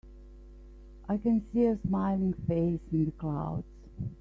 [1.07, 3.67] I can see a smiling face in the clouds.